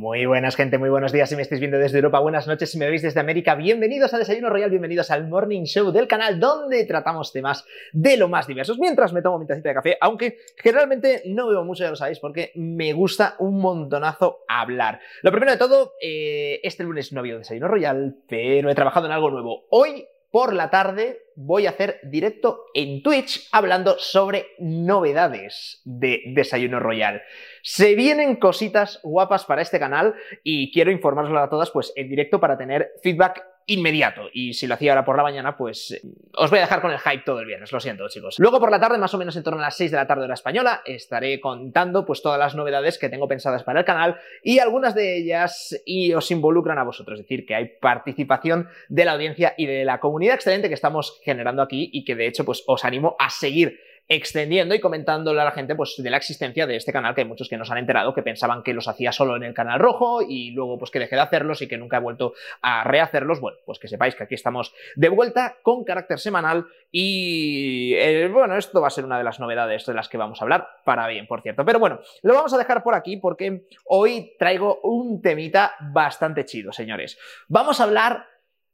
[0.00, 2.78] Muy buenas, gente, muy buenos días si me estáis viendo desde Europa, buenas noches si
[2.78, 6.86] me veis desde América, bienvenidos a Desayuno Royal, bienvenidos al Morning Show del canal donde
[6.86, 11.20] tratamos temas de lo más diversos mientras me tomo mi tacita de café, aunque generalmente
[11.26, 15.00] no bebo mucho, ya lo sabéis, porque me gusta un montonazo hablar.
[15.20, 19.12] Lo primero de todo, eh, este lunes no había Desayuno Royal, pero he trabajado en
[19.12, 19.66] algo nuevo.
[19.68, 26.80] Hoy por la tarde voy a hacer directo en Twitch hablando sobre novedades de Desayuno
[26.80, 27.22] Royal.
[27.62, 32.40] Se vienen cositas guapas para este canal y quiero informaroslo a todas pues en directo
[32.40, 34.28] para tener feedback inmediato.
[34.32, 36.00] Y si lo hacía ahora por la mañana, pues eh,
[36.34, 38.36] os voy a dejar con el hype todo el viernes, lo siento chicos.
[38.38, 40.24] Luego por la tarde, más o menos en torno a las 6 de la tarde
[40.24, 44.58] hora española, estaré contando pues todas las novedades que tengo pensadas para el canal y
[44.58, 49.12] algunas de ellas y os involucran a vosotros, es decir, que hay participación de la
[49.12, 52.64] audiencia y de la comunidad excelente que estamos generando aquí y que de hecho pues
[52.66, 53.78] os animo a seguir
[54.10, 57.28] extendiendo y comentándole a la gente pues, de la existencia de este canal, que hay
[57.28, 60.20] muchos que nos han enterado que pensaban que los hacía solo en el canal rojo
[60.20, 63.40] y luego pues que dejé de hacerlos y que nunca he vuelto a rehacerlos.
[63.40, 68.56] Bueno, pues que sepáis que aquí estamos de vuelta con carácter semanal y eh, bueno,
[68.56, 71.06] esto va a ser una de las novedades de las que vamos a hablar, para
[71.06, 71.64] bien, por cierto.
[71.64, 76.72] Pero bueno, lo vamos a dejar por aquí porque hoy traigo un temita bastante chido,
[76.72, 77.16] señores.
[77.46, 78.26] Vamos a hablar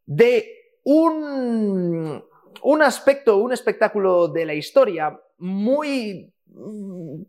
[0.06, 2.25] de un
[2.62, 7.23] un aspecto, un espectáculo de la historia muy mm,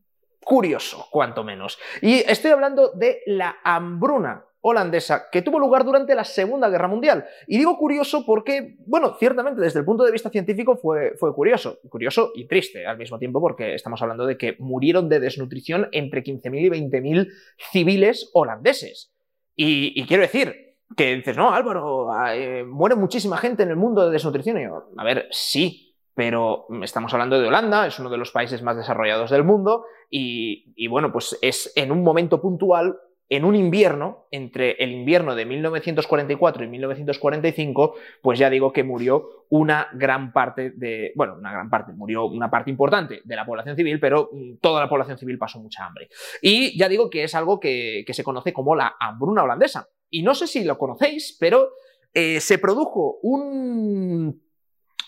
[0.44, 1.78] curioso, cuanto menos.
[2.02, 7.26] Y estoy hablando de la hambruna holandesa que tuvo lugar durante la Segunda Guerra Mundial.
[7.48, 11.80] Y digo curioso porque, bueno, ciertamente desde el punto de vista científico fue, fue curioso,
[11.90, 16.24] curioso y triste al mismo tiempo porque estamos hablando de que murieron de desnutrición entre
[16.24, 17.32] 15.000 y 20.000
[17.72, 19.14] civiles holandeses.
[19.56, 24.12] y quiero decir, que dices, no, Álvaro, eh, muere muchísima gente en el mundo de
[24.12, 24.60] desnutrición.
[24.60, 25.87] Y yo, a ver, sí,
[26.18, 30.88] pero estamos hablando de Holanda, es uno de los países más desarrollados del mundo, y,
[30.88, 32.98] bueno, pues es en un momento puntual
[33.30, 39.46] en un invierno, entre el invierno de 1944 y 1945, pues ya digo que murió
[39.50, 43.76] una gran parte de, bueno, una gran parte, murió una parte importante de la población
[43.76, 46.10] civil, pero mm, toda la población civil pasó mucha hambre.
[46.42, 49.88] Y ya digo que es algo que, que se conoce como la hambruna holandesa.
[50.10, 51.74] Y no sé si lo conocéis, pero
[52.12, 54.47] eh, se produjo un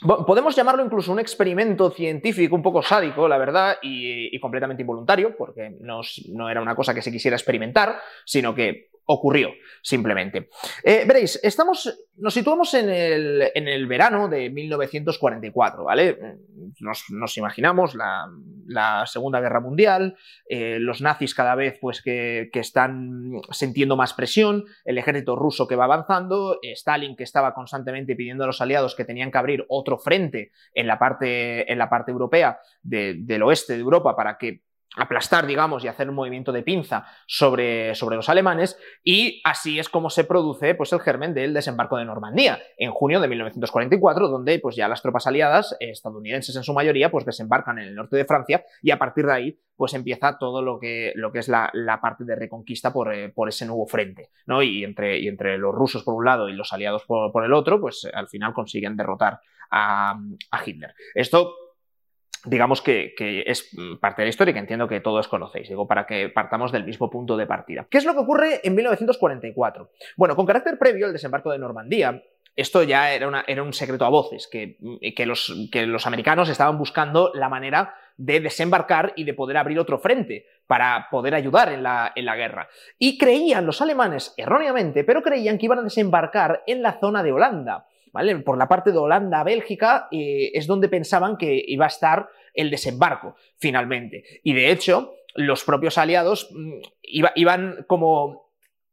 [0.01, 5.75] podemos llamarlo incluso un experimento científico un poco sádico, la verdad, y, completamente involuntario, porque
[5.81, 10.49] no, no, era una cosa que se quisiera experimentar, sino que ocurrió, simplemente.
[10.83, 16.37] Eh, veréis, estamos, nos situamos en el, en el, verano de 1944, ¿vale?
[16.79, 20.15] Nos, imaginamos la, Segunda Guerra Mundial,
[20.47, 25.67] eh, los nazis cada vez pues que, que, están sintiendo más presión, el ejército ruso
[25.67, 29.65] que va avanzando, Stalin que estaba constantemente pidiendo a los aliados que tenían que abrir
[29.69, 34.61] otro frente en la parte, en la parte europea del oeste de Europa para que
[34.99, 39.89] aplastar, digamos, y hacer un movimiento de pinza sobre, sobre, los alemanes, y así es
[39.89, 44.59] como se produce pues, el germen del desembarco de Normandía, en junio de 1944, donde
[44.59, 48.25] pues, ya las tropas aliadas, estadounidenses en su mayoría, pues desembarcan en el norte de
[48.25, 51.71] Francia, y a partir de ahí pues empieza todo lo que, lo que es la,
[52.01, 54.61] parte de reconquista por, eh, por, ese nuevo frente, ¿no?
[54.61, 57.53] Y entre, y entre los rusos por un lado y los aliados por, por el
[57.53, 59.39] otro, pues al final consiguen derrotar
[59.71, 60.19] a,
[60.51, 60.93] a Hitler.
[61.15, 61.68] Esto
[62.45, 63.13] digamos que,
[63.45, 63.69] es
[63.99, 67.09] parte de la historia que entiendo que todos conocéis, digo, para que partamos del mismo
[67.09, 67.87] punto de partida.
[67.89, 69.91] ¿Qué es lo que ocurre en 1944?
[70.17, 72.23] Bueno, con carácter previo al desembarco de Normandía,
[72.55, 74.77] esto ya era, era un secreto a voces, que,
[75.15, 79.79] que, los, que los americanos estaban buscando la manera de desembarcar y de poder abrir
[79.79, 82.67] otro frente para poder ayudar en la, en la, guerra.
[82.97, 87.31] Y creían los alemanes, erróneamente, pero creían que iban a desembarcar en la zona de
[87.31, 87.87] Holanda.
[88.45, 93.35] Por la parte de Holanda-Bélgica eh, es donde pensaban que iba a estar el desembarco,
[93.57, 94.23] finalmente.
[94.43, 96.79] Y de hecho, los propios aliados mm,
[97.35, 98.49] iban como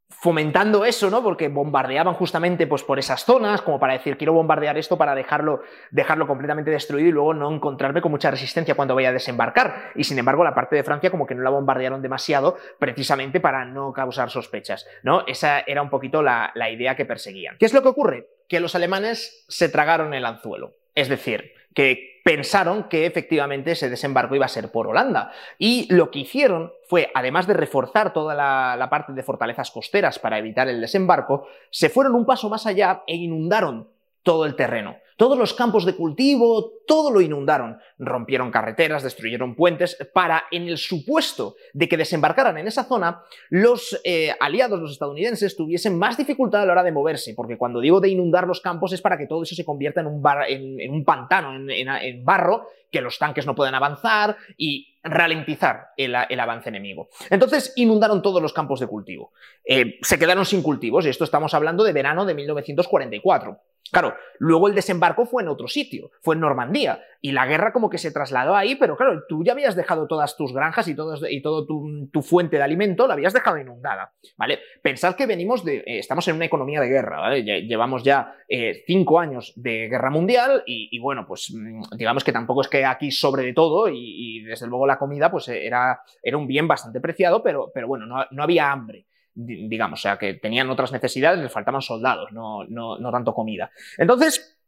[0.09, 1.23] fomentando eso, ¿no?
[1.23, 5.63] Porque bombardeaban justamente pues, por esas zonas, como para decir, quiero bombardear esto para dejarlo,
[5.91, 9.91] dejarlo completamente destruido y luego no encontrarme con mucha resistencia cuando vaya a desembarcar.
[9.95, 13.65] Y sin embargo, la parte de Francia como que no la bombardearon demasiado, precisamente para
[13.65, 15.27] no causar sospechas, ¿no?
[15.27, 17.57] Esa era un poquito la idea que perseguían.
[17.59, 18.36] ¿Qué es lo que ocurre?
[18.49, 20.75] Que los alemanes se tragaron el anzuelo.
[20.95, 25.31] Es decir, que pensaron que efectivamente ese desembarco iba a ser por Holanda.
[25.59, 30.39] Y lo que hicieron fue, además de reforzar toda la, parte de fortalezas costeras para
[30.39, 33.89] evitar el desembarco, se fueron un paso más allá e inundaron
[34.23, 34.97] todo el terreno.
[35.17, 37.79] Todos los campos de cultivo, todo lo inundaron.
[37.99, 43.99] Rompieron carreteras, destruyeron puentes, para, en el supuesto de que desembarcaran en esa zona, los
[44.05, 48.01] eh, aliados, los estadounidenses, tuviesen más dificultad a la hora de moverse, porque cuando digo
[48.01, 52.25] de inundar los campos es para que todo eso se convierta en un, pantano, en,
[52.25, 57.09] barro, que los tanques no puedan avanzar y ralentizar el, avance enemigo.
[57.31, 59.33] Entonces inundaron todos los campos de cultivo.
[59.65, 63.59] Eh, se quedaron sin cultivos, y esto estamos hablando de verano de 1944.
[63.91, 67.91] Claro, luego el desembarco fue en otro sitio, fue en Normandía, y la guerra como
[67.91, 71.17] que se trasladó ahí, pero claro, tú ya habías dejado todas tus granjas y todo,
[71.29, 74.61] y todo tu, fuente de alimento, la habías dejado inundada, ¿vale?
[74.83, 77.43] Pensad que venimos de, eh, estamos en una economía de guerra, ¿vale?
[77.43, 82.63] Llevamos ya eh, cinco años de guerra mundial y, bueno, pues mm, digamos que tampoco
[82.63, 86.47] es que aquí sobre de todo y, desde luego la comida pues era, era un
[86.47, 89.07] bien bastante preciado, pero, pero bueno, no había hambre
[89.37, 93.71] digamos, o sea, que tenían otras necesidades, les faltaban soldados, no, no, tanto comida.
[93.99, 94.59] Entonces,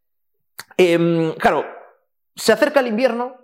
[0.76, 1.65] em, claro,
[2.37, 3.37] se acerca el invierno,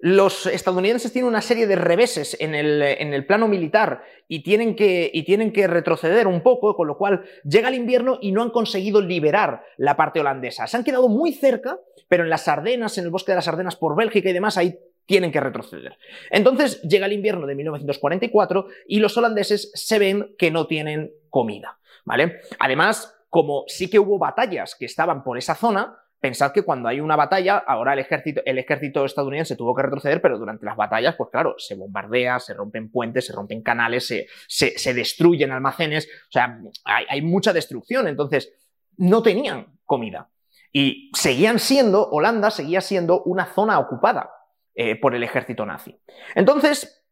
[0.00, 4.76] los estadounidenses tienen una serie de reveses en el, en el plano militar y tienen,
[4.76, 8.42] que, y tienen, que, retroceder un poco, con lo cual llega el invierno y no
[8.42, 10.68] han conseguido liberar la parte holandesa.
[10.68, 13.74] Se han quedado muy cerca, pero en las Ardenas, en el bosque de las Ardenas
[13.74, 15.96] por Bélgica y demás, hay tienen que retroceder.
[16.30, 21.78] Entonces llega el invierno de 1944 y los holandeses se ven que no tienen comida,
[22.04, 22.40] ¿vale?
[22.58, 27.00] Además, como sí que hubo batallas que estaban por esa zona, pensad que cuando hay
[27.00, 31.14] una batalla, ahora el ejército, el ejército estadounidense tuvo que retroceder, pero durante las batallas,
[31.16, 36.32] pues claro, se bombardea, se rompen puentes, se rompen canales, se, se, destruyen almacenes, o
[36.32, 38.52] sea, hay, hay mucha destrucción, entonces
[38.98, 40.28] no tenían comida.
[40.70, 44.32] Y seguían siendo, Holanda seguía siendo una zona ocupada.
[44.80, 45.98] Eh, por el ejército nazi.
[46.36, 47.04] Entonces,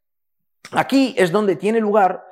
[0.71, 2.23] aquí es donde tiene lugar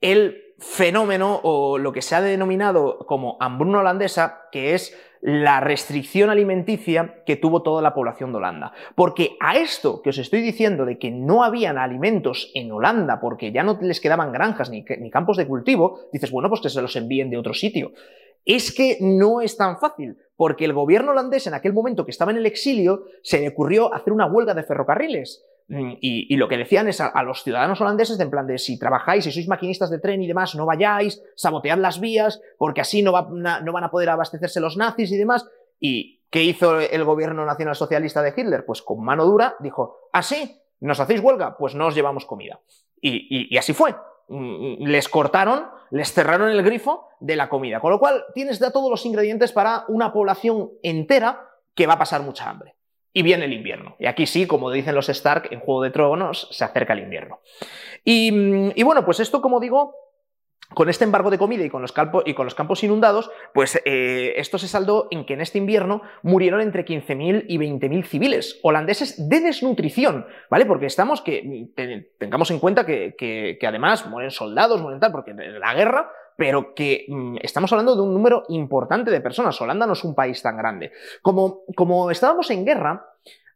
[0.00, 6.30] el fenómeno o lo que se ha denominado como hambruna holandesa, que es la restricción
[6.30, 8.72] alimenticia que tuvo toda la población de Holanda.
[8.94, 13.50] Porque a esto que os estoy diciendo de que no habían alimentos en Holanda porque
[13.50, 16.80] ya no les quedaban granjas ni, ni campos de cultivo, dices, bueno, pues que se
[16.80, 17.90] los envíen de otro sitio.
[18.44, 22.30] Es que no es tan fácil, porque el gobierno holandés en aquel momento que estaba
[22.30, 25.44] en el exilio se le ocurrió hacer una huelga de ferrocarriles.
[25.66, 28.78] Mm, y, lo que decían es a, los ciudadanos holandeses de en plan de si
[28.78, 33.02] trabajáis, si sois maquinistas de tren y demás, no vayáis, sabotead las vías, porque así
[33.02, 35.44] no, van a poder abastecerse los nazis y demás.
[35.80, 38.64] ¿Y qué hizo el gobierno nacional socialista de Hitler?
[38.64, 40.36] Pues con mano dura dijo, ¿así?
[40.54, 41.56] ¿Ah, ¿Nos hacéis huelga?
[41.58, 42.60] Pues no os llevamos comida.
[43.02, 43.92] y así fue.
[44.28, 47.80] Mm, les cortaron, les cerraron el grifo de la comida.
[47.80, 51.98] Con lo cual tienes ya todos los ingredientes para una población entera que va a
[51.98, 52.74] pasar mucha hambre.
[53.12, 53.96] Y viene el invierno.
[53.98, 57.40] Y aquí sí, como dicen los Stark en Juego de Tronos, se acerca el invierno.
[58.04, 59.94] Y, mm, y bueno, pues esto, como digo,
[60.74, 65.08] con este embargo de comida y con los, campos inundados, pues eh, esto se saldó
[65.10, 70.66] en que en este invierno murieron entre 15.000 y 20.000 civiles holandeses de desnutrición, ¿vale?
[70.66, 71.70] Porque estamos que
[72.18, 77.38] tengamos en cuenta que, además mueren soldados, mueren tal, porque la guerra, pero que mm,
[77.40, 79.60] estamos hablando de un número importante de personas.
[79.60, 80.92] Holanda no es un país tan grande.
[81.22, 83.06] Como, como estábamos en guerra,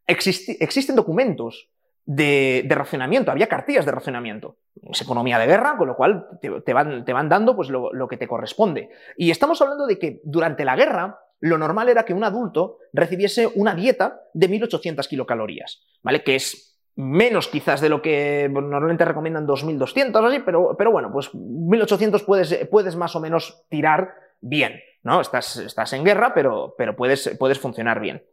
[0.07, 1.69] existen documentos
[2.05, 4.57] de, racionamiento, había cartillas de racionamiento.
[4.91, 8.07] Es economía de guerra, con lo cual te, van, te van, dando pues, lo, lo,
[8.07, 8.89] que te corresponde.
[9.17, 13.47] Y estamos hablando de que durante la guerra lo normal era que un adulto recibiese
[13.55, 16.23] una dieta de 1800 kilocalorías, ¿vale?
[16.23, 21.33] Que es menos quizás de lo que normalmente recomiendan 2200 así, pero, pero bueno, pues
[21.33, 25.21] 1800 puedes, puedes más o menos tirar bien, ¿no?
[25.21, 28.23] Estás, estás en guerra, pero, pero puedes, puedes funcionar bien.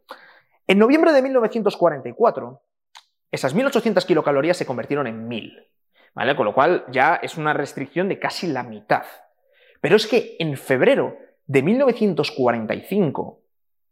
[0.67, 2.61] En noviembre de 1944,
[3.31, 5.67] esas 1800 kilocalorías se convirtieron en 1000,
[6.13, 6.35] ¿vale?
[6.35, 9.05] Con lo cual ya es una restricción de casi la mitad.
[9.79, 13.41] Pero es que en febrero de 1945,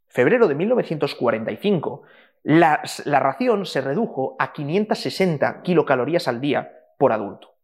[0.08, 2.04] febrero de 1945,
[2.44, 7.56] la, la ración se redujo a 560 kilocalorías al día por adulto.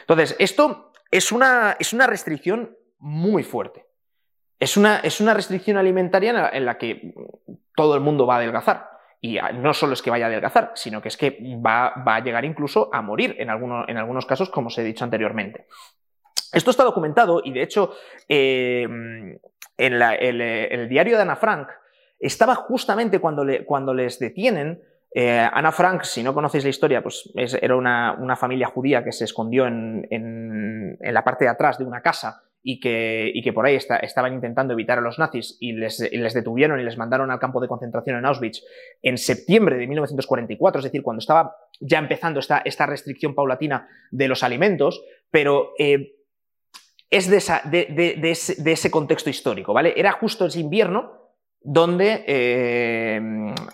[0.00, 3.86] Entonces, esto es una, es una restricción muy fuerte.
[4.60, 7.14] Es una, es una restricción alimentaria en la que
[7.74, 8.93] todo el mundo va a adelgazar.
[9.24, 12.44] Y no solo es que vaya a adelgazar, sino que es que va, a llegar
[12.44, 15.64] incluso a morir en, en algunos casos, como os he dicho anteriormente.
[16.52, 17.94] Esto está documentado y de hecho
[18.28, 21.70] eh, en, el, diario de Ana Frank
[22.20, 24.82] estaba justamente cuando, cuando les detienen.
[25.14, 29.24] Eh, Ana Frank, si no conocéis la historia, pues era una, familia judía que se
[29.24, 33.66] escondió en, en, la parte de atrás de una casa y que, y que por
[33.66, 37.60] ahí estaban intentando evitar a los nazis y les, detuvieron y les mandaron al campo
[37.60, 38.62] de concentración en Auschwitz
[39.02, 44.28] en septiembre de 1944, es decir, cuando estaba ya empezando esta, esta restricción paulatina de
[44.28, 46.14] los alimentos, pero eh,
[47.10, 47.36] es de,
[48.72, 49.92] ese, contexto histórico, ¿vale?
[49.94, 51.12] Era justo ese invierno
[51.60, 53.20] donde eh,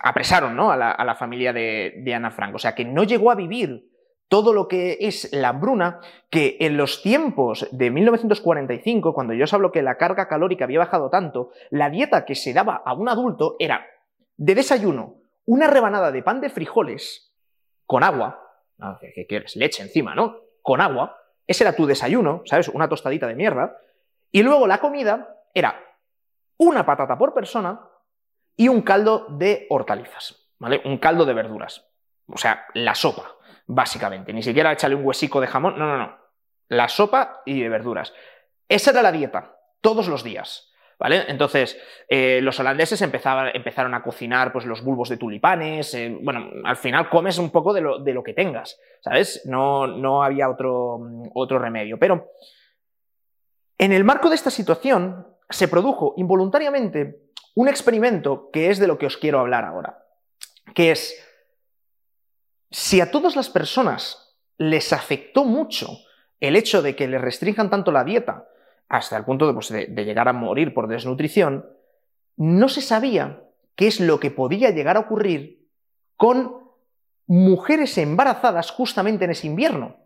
[0.02, 0.72] apresaron ¿no?
[0.72, 2.56] a, la, familia de, de Ana Frank.
[2.56, 3.89] O sea, que no llegó a vivir
[4.30, 9.52] todo lo que es la hambruna, que en los tiempos de 1945, cuando yo os
[9.52, 13.08] hablo que la carga calórica había bajado tanto, la dieta que se daba a un
[13.08, 13.84] adulto era
[14.36, 17.34] de desayuno una rebanada de pan de frijoles
[17.86, 18.40] con agua,
[19.00, 19.56] ¿qué quieres?
[19.56, 20.36] Leche encima, ¿no?
[20.62, 22.68] Con agua, ese era tu desayuno, ¿sabes?
[22.68, 23.78] Una tostadita de mierda,
[24.30, 25.74] y luego la comida era
[26.56, 27.80] una patata por persona
[28.56, 30.82] y un caldo de hortalizas, ¿vale?
[30.84, 31.84] Un caldo de verduras,
[32.28, 33.39] o sea, la sopa
[33.70, 34.32] básicamente.
[34.32, 36.18] Ni siquiera echarle un huesico de jamón, no, no, no.
[36.68, 38.12] La sopa y de verduras.
[38.68, 40.66] Esa era la dieta, todos los días.
[40.98, 41.24] ¿Vale?
[41.28, 45.94] Entonces, eh, los holandeses empezaron a cocinar pues, los bulbos de tulipanes.
[45.94, 49.46] Eh, bueno, al final comes un poco de lo, de lo que tengas, ¿sabes?
[49.46, 51.00] No, no había otro,
[51.32, 51.98] otro remedio.
[51.98, 52.32] Pero
[53.78, 57.22] en el marco de esta situación se produjo involuntariamente
[57.54, 60.04] un experimento que es de lo que os quiero hablar ahora,
[60.74, 61.29] que es
[62.70, 65.88] si a todas las personas les afectó mucho
[66.38, 68.48] el hecho de que les restrinjan tanto la dieta,
[68.88, 71.66] hasta el punto de, pues, llegar a morir por desnutrición,
[72.36, 73.42] no se sabía
[73.76, 75.68] qué es lo que podía llegar a ocurrir
[76.16, 76.60] con
[77.26, 79.96] mujeres embarazadas justamente en ese invierno.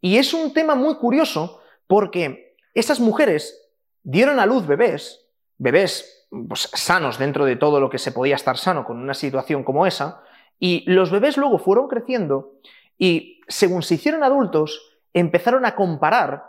[0.00, 3.68] Y es un tema muy curioso porque esas mujeres
[4.02, 8.56] dieron a luz bebés, bebés pues, sanos dentro de todo lo que se podía estar
[8.56, 10.22] sano con una situación como esa,
[10.58, 12.54] y los bebés luego fueron creciendo
[12.98, 16.44] y según se hicieron adultos, empezaron a comparar,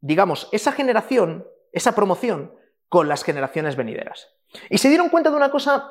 [0.00, 2.52] digamos, esa generación, esa promoción,
[2.88, 4.28] con las generaciones venideras.
[4.70, 5.90] Y se dieron cuenta de una cosa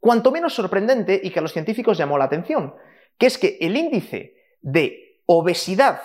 [0.00, 2.74] cuanto menos sorprendente y que a los científicos llamó la atención,
[3.18, 6.02] que es que el índice de obesidad,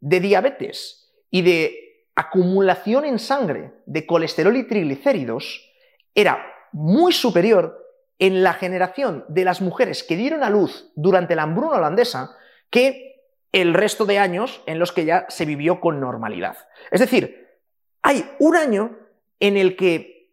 [0.00, 5.70] de diabetes y de acumulación en sangre de colesterol y triglicéridos
[6.14, 7.85] era muy superior
[8.18, 12.36] en la generación de las mujeres que dieron a luz durante la hambruna holandesa
[12.70, 16.56] que el resto de años en los que ya se vivió con normalidad.
[16.90, 17.46] Es decir,
[18.02, 18.98] hay un año
[19.40, 20.32] en el que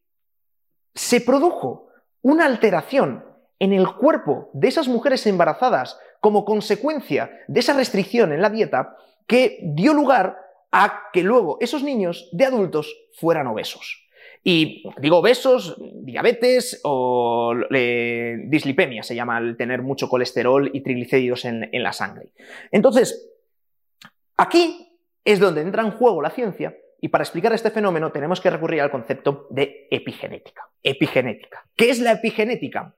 [0.94, 1.88] se produjo
[2.22, 3.26] una alteración
[3.60, 8.96] en el cuerpo de esas mujeres embarazadas como consecuencia de esa restricción en la dieta
[9.28, 10.38] que dio lugar
[10.72, 14.03] a que luego esos niños de adultos fueran obesos.
[14.44, 21.70] Y digo obesos, diabetes o dislipemia, se llama el tener mucho colesterol y triglicéridos en,
[21.72, 22.30] en la sangre.
[22.70, 23.32] Entonces,
[24.36, 28.50] aquí es donde entra en juego la ciencia y para explicar este fenómeno tenemos que
[28.50, 30.70] recurrir al concepto de epigenética.
[30.82, 31.66] Epigenética.
[31.76, 32.96] ¿Qué es la epigenética?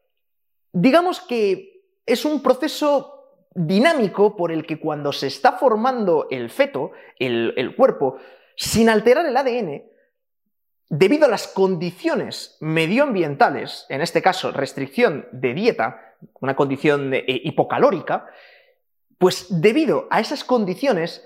[0.72, 3.16] Digamos que es un proceso
[3.54, 8.18] dinámico por el que cuando se está formando el feto, el, el cuerpo,
[8.56, 9.84] sin alterar el ADN,
[10.90, 18.28] debido a las condiciones medioambientales, en este caso restricción de dieta, una condición eh, hipocalórica,
[19.18, 21.26] pues debido a esas condiciones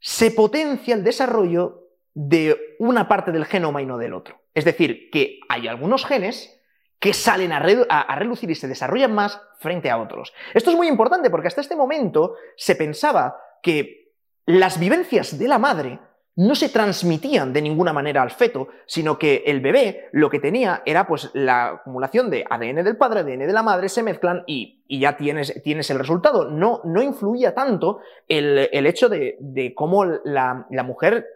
[0.00, 4.40] se potencia el desarrollo de una parte del genoma y no del otro.
[4.54, 6.56] Es decir, que hay algunos genes
[6.98, 10.32] que salen a, relucir y se desarrollan más frente a otros.
[10.54, 14.14] Esto es muy importante porque hasta este momento se pensaba que
[14.46, 15.98] las vivencias de la madre
[16.36, 20.82] no se transmitían de ninguna manera al feto, sino que el bebé lo que tenía
[20.84, 24.82] era pues la acumulación de ADN del padre, ADN de la madre, se mezclan y,
[24.88, 26.50] ya tienes, tienes, el resultado.
[26.50, 31.26] No, no influía tanto el, hecho de, cómo la, mujer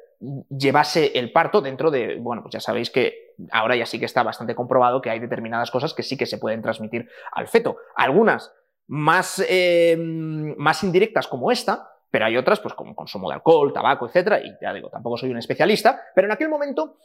[0.51, 4.23] llevase el parto dentro de, bueno, pues ya sabéis que ahora ya sí que está
[4.23, 7.79] bastante comprobado que hay determinadas cosas que sí que se pueden transmitir al feto.
[7.97, 8.53] Algunas
[8.87, 14.07] más, eh, más indirectas como esta, pero hay otras, pues como consumo de alcohol, tabaco,
[14.07, 16.99] etcétera, y ya digo, tampoco soy un especialista, pero en aquel momento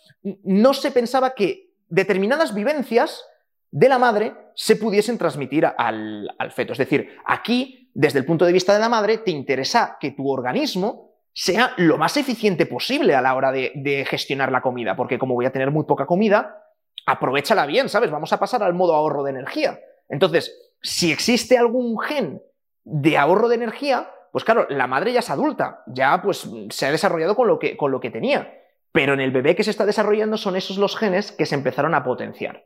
[0.44, 3.24] no se pensaba que determinadas vivencias
[3.72, 6.74] de la madre se pudiesen transmitir al, feto.
[6.74, 10.30] Es decir, aquí, desde el punto de vista de la madre, te interesa que tu
[10.30, 15.20] organismo sea lo más eficiente posible a la hora de, de gestionar la comida, porque
[15.20, 16.64] como voy a tener muy poca comida,
[17.06, 18.10] aprovechala bien, ¿sabes?
[18.10, 19.80] Vamos a pasar al modo ahorro de energía.
[20.08, 22.42] Entonces, si existe algún gen
[22.84, 26.92] de ahorro de energía, pues claro, la madre ya es adulta, ya pues se ha
[26.92, 28.62] desarrollado con lo que, con lo que tenía.
[28.92, 31.96] Pero en el bebé que se está desarrollando son esos los genes que se empezaron
[31.96, 32.66] a potenciar.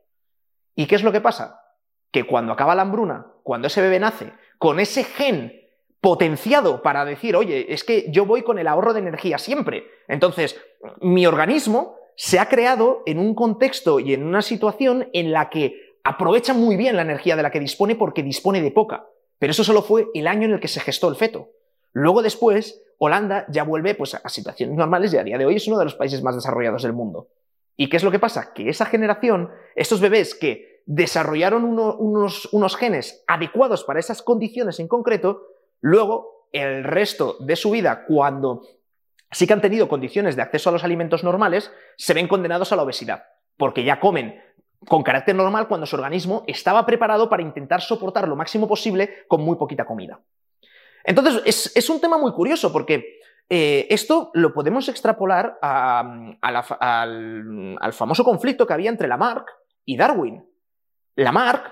[0.74, 1.62] ¿Y qué es lo que pasa?
[2.10, 5.62] Que cuando acaba la hambruna, cuando ese bebé nace, con ese gen
[6.02, 9.84] potenciado para decir, oye, es que yo voy con el ahorro de energía siempre.
[10.08, 10.60] Entonces,
[11.02, 16.00] mi organismo se ha creado en un contexto y en una situación en la que
[16.04, 19.06] aprovecha muy bien la energía de la que dispone porque dispone de poca.
[19.38, 21.50] Pero eso solo fue el año en el que se gestó el feto.
[21.94, 25.68] Luego después, Holanda ya vuelve pues, a situaciones normales y a día de hoy es
[25.68, 27.30] uno de los países más desarrollados del mundo.
[27.76, 28.54] ¿Y qué es lo que pasa?
[28.54, 34.88] Que esa generación, estos bebés que desarrollaron unos, unos genes adecuados para esas condiciones en
[34.88, 35.44] concreto,
[35.80, 38.64] luego el resto de su vida, cuando
[39.32, 42.76] sí que han tenido condiciones de acceso a los alimentos normales, se ven condenados a
[42.76, 43.24] la obesidad,
[43.56, 44.42] porque ya comen
[44.88, 49.42] con carácter normal cuando su organismo estaba preparado para intentar soportar lo máximo posible con
[49.42, 50.20] muy poquita comida.
[51.04, 56.38] Entonces, es, un tema muy curioso porque eh, esto lo podemos extrapolar al,
[57.94, 59.50] famoso conflicto que había entre Lamarck
[59.86, 60.46] y Darwin.
[61.16, 61.72] Lamarck,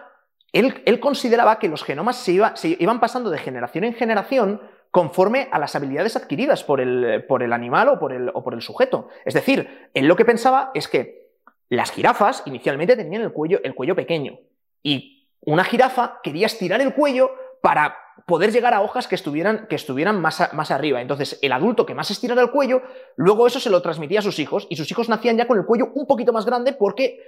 [0.51, 2.33] él, él consideraba que los genomas se,
[2.79, 7.99] iban pasando de generación en generación conforme a las habilidades adquiridas por el, animal o
[7.99, 9.09] por el, o por el sujeto.
[9.25, 11.27] Es decir, él lo que pensaba es que
[11.69, 14.39] las jirafas inicialmente tenían el cuello, el cuello pequeño
[14.81, 17.31] y una jirafa quería estirar el cuello
[17.61, 21.01] para poder llegar a hojas que estuvieran, que estuvieran más, más, arriba.
[21.01, 22.81] Entonces, el adulto que más estirara el cuello,
[23.15, 25.65] luego eso se lo transmitía a sus hijos y sus hijos nacían ya con el
[25.65, 27.21] cuello un poquito más grande porque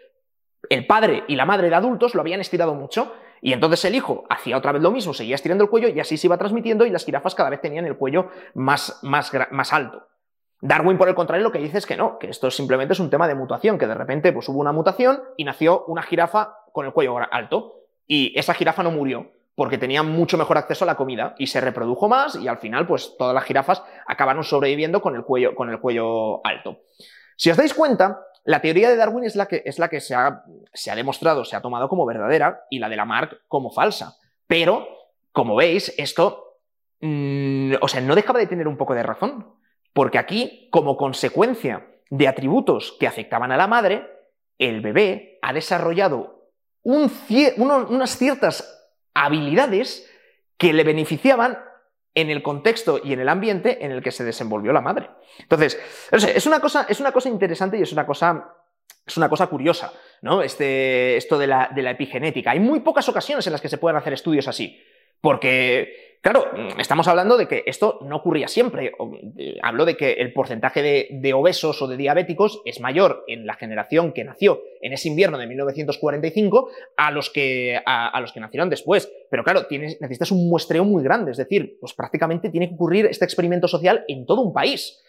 [0.69, 4.25] el padre y la madre de adultos lo habían estirado mucho y entonces el hijo
[4.29, 6.89] hacía otra vez lo mismo, seguía estirando el cuello y así se iba transmitiendo y
[6.89, 10.07] las jirafas cada vez tenían el cuello más, más, más alto.
[10.61, 13.09] Darwin, por el contrario, lo que dice es que no, que esto simplemente es un
[13.09, 16.85] tema de mutación, que de repente pues, hubo una mutación y nació una jirafa con
[16.85, 17.75] el cuello alto.
[18.05, 21.59] Y esa jirafa no murió, porque tenía mucho mejor acceso a la comida y se
[21.59, 25.69] reprodujo más y al final, pues todas las jirafas acabaron sobreviviendo con el cuello, con
[25.69, 26.83] el cuello alto.
[27.35, 30.15] Si os dais cuenta, la teoría de Darwin es la que, es la que se,
[30.15, 34.15] ha, se ha demostrado, se ha tomado como verdadera y la de Lamarck como falsa.
[34.47, 34.87] Pero,
[35.33, 36.61] como veis, esto,
[37.01, 39.55] mm, o sea, no dejaba de tener un poco de razón.
[39.91, 44.07] Porque aquí, como consecuencia de atributos que afectaban a la madre,
[44.57, 46.45] el bebé ha desarrollado
[46.81, 48.78] unas ciertas
[49.13, 50.09] habilidades
[50.57, 51.59] que le beneficiaban
[52.15, 55.09] en el contexto y en el ambiente en el que se desenvolvió la madre.
[55.39, 55.79] Entonces,
[56.11, 58.55] es, una cosa, es una cosa interesante y es una cosa
[59.05, 60.43] es una cosa curiosa, ¿no?
[60.43, 62.51] Este, esto de la, de la, epigenética.
[62.51, 64.79] Hay muy pocas ocasiones en las que se puedan hacer estudios así.
[65.21, 66.45] Porque, claro,
[66.77, 68.93] estamos hablando de que esto no ocurría siempre.
[69.37, 73.55] Eh, hablo de que el porcentaje de, obesos o de diabéticos es mayor en la
[73.55, 78.69] generación que nació en ese invierno de 1945 a los que, a, los que nacieron
[78.69, 79.11] después.
[79.29, 81.31] Pero claro, necesitas un muestreo muy grande.
[81.31, 85.01] Es decir, pues prácticamente tiene que ocurrir este experimento social en todo un país.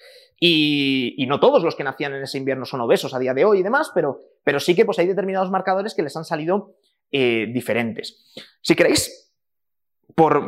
[0.42, 3.60] Y, no todos los que nacían en ese invierno son obesos a día de hoy
[3.60, 6.74] y demás, pero, pero sí que pues, hay determinados marcadores que les han salido
[7.12, 8.32] eh, diferentes.
[8.62, 9.19] Si queréis,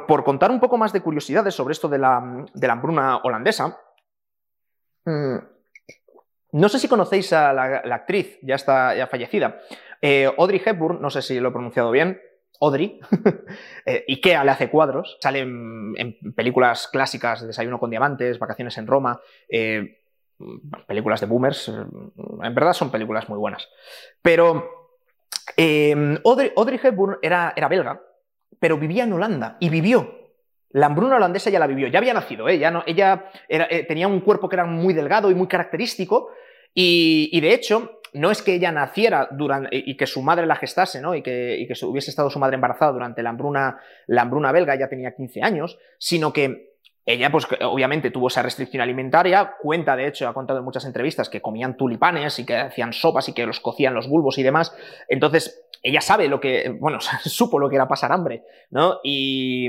[0.06, 3.78] por, contar un poco más de curiosidades sobre esto de la, hambruna holandesa,
[5.06, 5.36] mm,
[6.52, 9.60] no sé si conocéis a la, actriz, ya está ya fallecida,
[10.02, 12.20] eh, Audrey Hepburn, no sé si lo he pronunciado bien,
[12.60, 13.00] Audrey,
[13.86, 19.22] eh, Ikea le hace cuadros, sale en, películas clásicas, Desayuno con Diamantes, Vacaciones en Roma,
[19.48, 20.00] eh,
[20.86, 23.66] películas de boomers, en verdad son películas muy buenas.
[24.20, 24.90] Pero
[25.56, 28.02] Audrey, Audrey, Hepburn era, era belga,
[28.58, 30.22] pero vivía en Holanda y vivió.
[30.70, 32.58] La hambruna holandesa ya la vivió, ya había nacido, ¿eh?
[32.70, 36.30] no, ella eh, tenía un cuerpo que era muy delgado y muy característico,
[36.74, 41.02] y, de hecho, no es que ella naciera durante, y que su madre la gestase,
[41.02, 41.14] ¿no?
[41.14, 44.88] Y que, que hubiese estado su madre embarazada durante la hambruna, la hambruna belga, ya
[44.88, 46.71] tenía 15 años, sino que
[47.04, 51.28] ella, pues obviamente tuvo esa restricción alimentaria, cuenta, de hecho, ha contado en muchas entrevistas
[51.28, 54.76] que comían tulipanes y que hacían sopas y que los cocían los bulbos y demás.
[55.08, 59.00] Entonces, ella sabe lo que, bueno, supo lo que era pasar hambre, ¿no?
[59.02, 59.68] Y,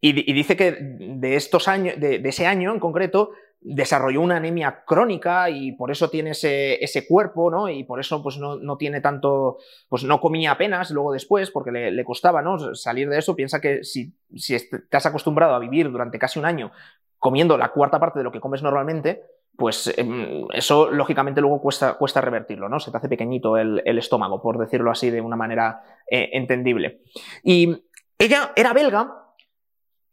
[0.00, 5.50] y, dice que de estos años, de, ese año en concreto, desarrolló una anemia crónica
[5.50, 7.68] y por eso tiene ese, ese cuerpo, ¿no?
[7.68, 11.70] Y por eso pues no, no, tiene tanto, pues no comía apenas luego después porque
[11.70, 12.74] le, costaba, ¿no?
[12.74, 16.44] Salir de eso, piensa que si, si te has acostumbrado a vivir durante casi un
[16.44, 16.70] año
[17.18, 19.24] comiendo la cuarta parte de lo que comes normalmente,
[19.56, 22.78] pues em, eso lógicamente luego cuesta, cuesta revertirlo, ¿no?
[22.78, 27.02] Se te hace pequeñito el, estómago, por decirlo así de una manera eh, entendible.
[27.42, 27.76] Y
[28.16, 29.34] ella era belga,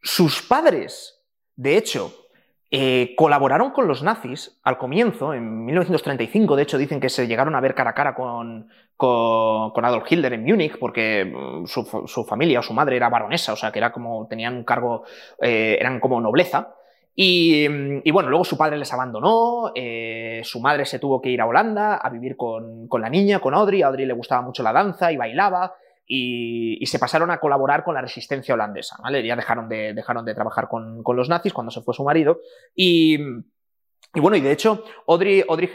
[0.01, 1.23] sus padres,
[1.55, 2.24] de hecho,
[2.71, 7.55] eh, colaboraron con los nazis al comienzo, en 1935, de hecho dicen que se llegaron
[7.55, 12.59] a ver cara a cara con, con, Adolf Hitler en Múnich, porque mm, su, familia
[12.59, 15.03] o su madre era baronesa, o sea que era como, tenían un cargo,
[15.41, 16.75] eh, eran como nobleza.
[17.17, 21.45] Y, bueno, luego su padre les abandonó, eh, su madre se tuvo que ir a
[21.45, 23.83] Holanda a vivir con, la niña, con Audrey.
[23.83, 25.75] Audrey le gustaba mucho la danza y bailaba.
[26.07, 29.25] Y, se pasaron a colaborar con la resistencia holandesa, ¿vale?
[29.25, 32.39] Ya dejaron de, dejaron de trabajar con, los nazis cuando se fue su marido.
[32.75, 33.17] Y,
[34.13, 35.69] bueno, y de hecho, Audrey, Audrey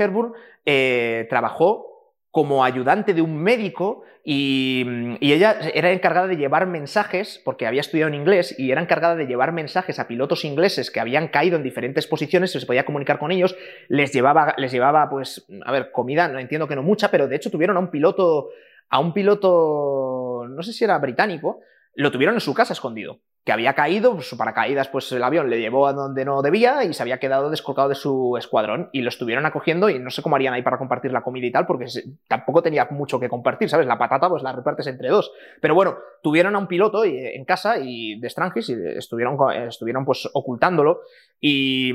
[0.65, 4.87] eh, trabajó como ayudante de un médico y,
[5.21, 9.27] ella era encargada de llevar mensajes, porque había estudiado en inglés, y era encargada de
[9.27, 13.33] llevar mensajes a pilotos ingleses que habían caído en diferentes posiciones, se podía comunicar con
[13.33, 13.57] ellos,
[13.89, 17.37] les llevaba, les llevaba pues, a ver, comida, no entiendo que no mucha, pero de
[17.37, 18.51] hecho tuvieron a un piloto,
[18.91, 20.20] a un piloto,
[20.51, 21.61] no sé si era británico,
[21.95, 23.21] lo tuvieron en su casa escondido
[23.53, 27.03] había caído, su paracaídas, pues el avión le llevó a donde no debía y se
[27.03, 30.55] había quedado descolgado de su escuadrón y lo estuvieron acogiendo y no sé cómo harían
[30.55, 31.87] ahí para compartir la comida y tal, porque
[32.29, 33.87] tampoco tenía mucho que compartir, ¿sabes?
[33.87, 35.33] La patata pues la repartes entre dos.
[35.61, 39.37] Pero bueno, tuvieron a un piloto en casa y de Strangis y estuvieron,
[39.67, 41.01] estuvieron pues ocultándolo
[41.41, 41.93] y,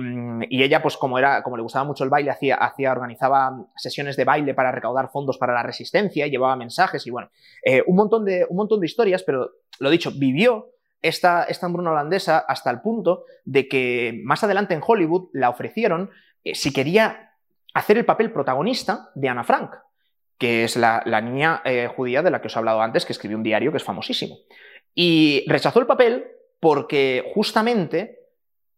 [0.49, 4.25] ella pues como era, como le gustaba mucho el baile, hacía, hacía, organizaba sesiones de
[4.25, 7.29] baile para recaudar fondos para la resistencia, y llevaba mensajes y bueno,
[7.63, 10.71] eh, un, montón de, un montón de historias, pero lo dicho, vivió
[11.07, 16.09] esta, esta hambruna holandesa hasta el punto de que más adelante en Hollywood la ofrecieron
[16.43, 17.33] eh, si quería
[17.73, 19.75] hacer el papel protagonista de Ana Frank,
[20.37, 23.37] que es la, niña eh, judía de la que os he hablado antes, que escribió
[23.37, 24.37] un diario que es famosísimo.
[24.93, 26.25] Y rechazó el papel
[26.59, 28.25] porque justamente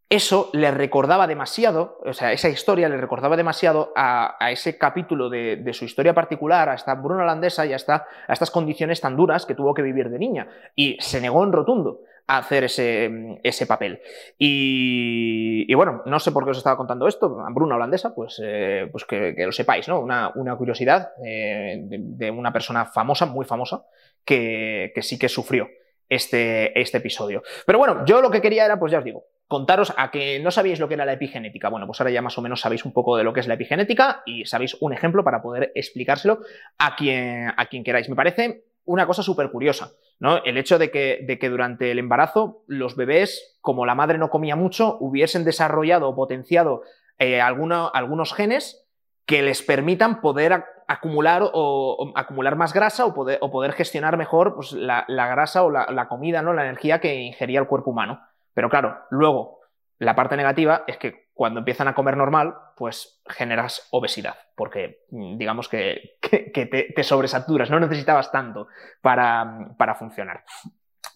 [0.09, 5.69] eso le recordaba demasiado, o sea, esa historia le recordaba demasiado a, ese capítulo de,
[5.73, 9.73] su historia particular, a esta hambruna holandesa y a estas condiciones tan duras que tuvo
[9.73, 10.47] que vivir de niña.
[10.75, 14.01] Y se negó en rotundo hacer ese, ese papel.
[14.37, 19.05] Y, bueno, no sé por qué os estaba contando esto, Bruna holandesa, pues, eh, pues
[19.05, 20.01] que, lo sepáis, ¿no?
[20.01, 23.85] Una, curiosidad eh, de, una persona famosa, muy famosa,
[24.25, 25.69] que, sí que sufrió
[26.09, 27.43] este, este episodio.
[27.65, 30.51] Pero bueno, yo lo que quería era, pues ya os digo, contaros a que no
[30.51, 31.69] sabíais lo que era la epigenética.
[31.69, 33.53] Bueno, pues ahora ya más o menos sabéis un poco de lo que es la
[33.53, 36.41] epigenética y sabéis un ejemplo para poder explicárselo
[36.77, 38.09] a quien, a quien queráis.
[38.09, 40.43] Me parece una cosa súper curiosa, ¿no?
[40.43, 44.29] El hecho de que, de que, durante el embarazo los bebés, como la madre no
[44.29, 46.81] comía mucho, hubiesen desarrollado o potenciado
[47.19, 48.87] eh, algunos genes
[49.25, 55.05] que les permitan poder acumular o, acumular más grasa o poder, gestionar mejor pues, la,
[55.07, 56.53] grasa o la, la comida, ¿no?
[56.53, 58.21] La energía que ingería el cuerpo humano.
[58.53, 59.59] Pero claro, luego
[59.99, 65.37] la parte negativa es que cuando empiezan a comer normal, pues generas obesidad, porque mm,
[65.37, 66.16] digamos que,
[66.51, 68.67] te, sobresaturas, no necesitabas tanto
[69.01, 70.43] para, para funcionar.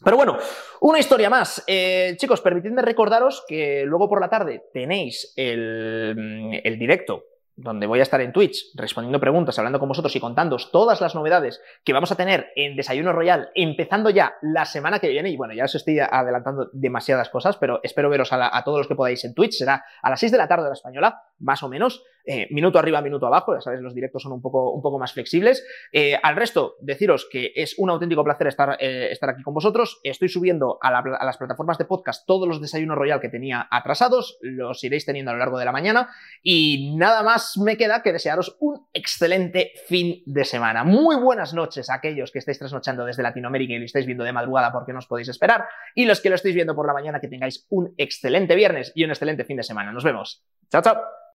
[0.04, 0.38] Pero bueno,
[0.82, 1.64] una historia más.
[1.68, 7.24] Eh, chicos, permitidme recordaros que luego por la tarde tenéis el, el directo
[7.56, 11.16] donde voy a estar en Twitch respondiendo preguntas, hablando con vosotros y contándoos todas las
[11.16, 15.30] novedades que vamos a tener en Desayuno Royal, empezando ya la semana que viene.
[15.30, 18.96] Y bueno, ya os estoy adelantando demasiadas cosas, pero espero veros a, todos los que
[18.96, 19.58] podáis en Twitch.
[19.58, 22.04] Será a las 6 de la tarde de la española, más o menos.
[22.26, 25.14] Eh, minuto arriba, minuto abajo, ya sabéis, los directos son un poco, un poco más
[25.14, 25.66] flexibles.
[25.92, 30.00] Eh, al resto, deciros que es un auténtico placer estar, eh, estar aquí con vosotros.
[30.04, 34.38] Estoy subiendo a, a, las plataformas de podcast todos los desayunos royal que tenía atrasados,
[34.42, 36.10] los iréis teniendo a lo largo de la mañana.
[36.44, 40.84] Y nada más me queda que desearos un excelente fin de semana.
[40.84, 44.34] Muy buenas noches a aquellos que estáis trasnochando desde Latinoamérica y lo estáis viendo de
[44.34, 45.66] madrugada porque no os podéis esperar.
[45.96, 49.04] Y los que lo estáis viendo por la mañana, que tengáis un excelente viernes y
[49.04, 49.92] un excelente fin de semana.
[49.92, 50.44] Nos vemos.
[50.70, 51.21] Chao, chao.